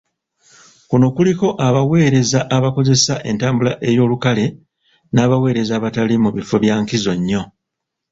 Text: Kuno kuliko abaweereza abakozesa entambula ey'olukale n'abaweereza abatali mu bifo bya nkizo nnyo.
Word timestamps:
Kuno 0.89 1.07
kuliko 1.15 1.47
abaweereza 1.67 2.39
abakozesa 2.57 3.13
entambula 3.29 3.71
ey'olukale 3.89 4.45
n'abaweereza 5.13 5.73
abatali 5.75 6.15
mu 6.23 6.29
bifo 6.35 6.55
bya 6.63 6.75
nkizo 6.81 7.13
nnyo. 7.19 7.41